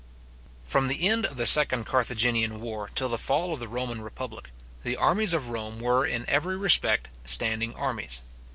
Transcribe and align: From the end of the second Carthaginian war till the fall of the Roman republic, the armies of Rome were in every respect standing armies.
From 0.63 0.87
the 0.87 1.07
end 1.07 1.27
of 1.27 1.37
the 1.37 1.45
second 1.45 1.85
Carthaginian 1.85 2.59
war 2.59 2.89
till 2.95 3.07
the 3.07 3.19
fall 3.19 3.53
of 3.53 3.59
the 3.59 3.67
Roman 3.67 4.01
republic, 4.01 4.49
the 4.81 4.97
armies 4.97 5.31
of 5.31 5.49
Rome 5.49 5.77
were 5.79 6.07
in 6.07 6.27
every 6.27 6.57
respect 6.57 7.09
standing 7.23 7.75
armies. 7.75 8.23